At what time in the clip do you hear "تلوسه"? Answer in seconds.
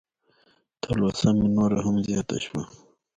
0.81-1.29